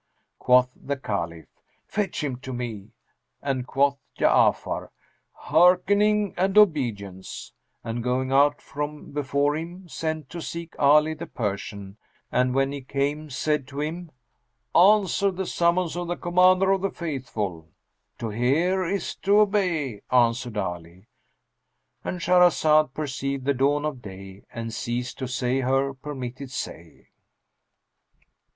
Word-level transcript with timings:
Quoth 0.39 0.71
the 0.75 0.97
Caliph, 0.97 1.45
"Fetch 1.85 2.23
him 2.23 2.37
to 2.37 2.51
me," 2.51 2.89
and 3.39 3.67
quoth 3.67 3.99
Ja'afar, 4.17 4.89
"Hearkening 5.31 6.33
and 6.37 6.57
obedience;" 6.57 7.53
and, 7.83 8.01
going 8.03 8.31
out 8.31 8.63
from 8.63 9.11
before 9.11 9.55
him, 9.55 9.87
sent 9.87 10.27
to 10.31 10.41
seek 10.41 10.73
Ali 10.79 11.13
the 11.13 11.27
Persian 11.27 11.97
and 12.31 12.55
when 12.55 12.71
he 12.71 12.81
came 12.81 13.29
said 13.29 13.67
to 13.67 13.79
him, 13.79 14.09
"Answer 14.75 15.29
the 15.29 15.45
summons 15.45 15.95
of 15.95 16.07
the 16.07 16.17
Commander 16.17 16.71
of 16.71 16.81
the 16.81 16.89
Faithful." 16.89 17.69
"To 18.17 18.29
hear 18.29 18.83
is 18.83 19.13
to 19.17 19.41
obey," 19.41 20.01
answered 20.11 20.57
Ali;—And 20.57 22.21
Shahrazad 22.21 22.95
perceived 22.95 23.45
the 23.45 23.53
dawn 23.53 23.85
of 23.85 24.01
day 24.01 24.45
and 24.51 24.73
ceased 24.73 25.19
to 25.19 25.27
say 25.27 25.59
her 25.59 25.93
permitted 25.93 26.49
say. 26.49 27.09